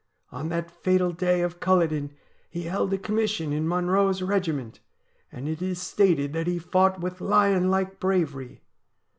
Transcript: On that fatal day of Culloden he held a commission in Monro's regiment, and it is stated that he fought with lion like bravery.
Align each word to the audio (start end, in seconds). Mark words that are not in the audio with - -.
On 0.31 0.49
that 0.49 0.71
fatal 0.71 1.11
day 1.11 1.41
of 1.43 1.59
Culloden 1.59 2.15
he 2.49 2.63
held 2.63 2.91
a 2.91 2.97
commission 2.97 3.53
in 3.53 3.67
Monro's 3.67 4.23
regiment, 4.23 4.79
and 5.31 5.47
it 5.47 5.61
is 5.61 5.79
stated 5.79 6.33
that 6.33 6.47
he 6.47 6.57
fought 6.57 6.99
with 7.01 7.21
lion 7.21 7.69
like 7.69 7.99
bravery. 7.99 8.63